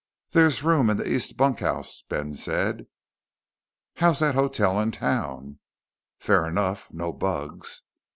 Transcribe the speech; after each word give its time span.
"There's 0.31 0.63
room 0.63 0.89
in 0.89 0.97
the 0.97 1.07
east 1.07 1.37
bunkhouse," 1.37 2.01
Ben 2.09 2.33
said. 2.33 2.87
"How's 3.97 4.17
that 4.17 4.33
hotel 4.33 4.79
in 4.79 4.91
town?" 4.91 5.59
"Fair 6.17 6.47
enough. 6.47 6.87
No 6.91 7.13
bugs." 7.13 7.83